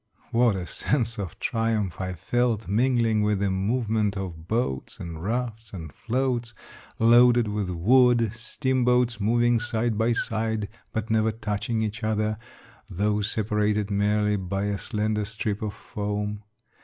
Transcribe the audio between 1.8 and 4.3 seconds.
I felt, mingling with the movement